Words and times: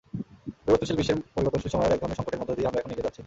পরিবর্তনশীল 0.63 0.97
বিশ্বের 0.99 1.17
পরিবর্তনশীল 1.35 1.71
সময়ের 1.73 1.93
একধরনের 1.95 2.17
সংকটের 2.19 2.39
মধ্য 2.41 2.51
দিয়ে 2.57 2.69
আমরা 2.69 2.79
এখন 2.81 2.91
এগিয়ে 2.93 3.05
যাচ্ছি। 3.07 3.19